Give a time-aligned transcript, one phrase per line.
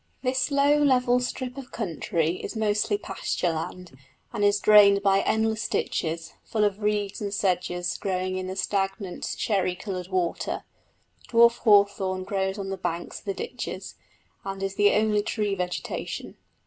[0.23, 3.91] This low level strip of country is mostly pasture land,
[4.33, 9.35] and is drained by endless ditches, full of reeds and sedges growing in the stagnant
[9.37, 10.63] sherry coloured water;
[11.29, 13.93] dwarf hawthorn grows on the banks of the ditches,
[14.43, 16.35] and is the only tree vegetation.